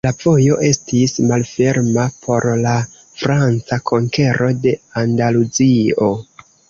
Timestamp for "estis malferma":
0.67-2.05